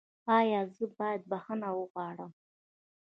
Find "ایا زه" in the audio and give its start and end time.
0.37-0.85